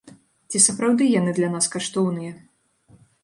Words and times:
Ці 0.53 0.61
сапраўды 0.67 1.03
яны 1.19 1.31
для 1.39 1.49
нас 1.57 1.65
каштоўныя? 1.77 2.33